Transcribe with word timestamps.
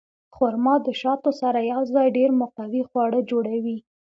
خرما 0.35 0.75
د 0.87 0.89
شاتو 1.01 1.31
سره 1.41 1.59
یوځای 1.71 2.07
ډېر 2.17 2.29
مقوي 2.41 2.81
خواړه 2.89 3.19
جوړوي. 3.29 3.77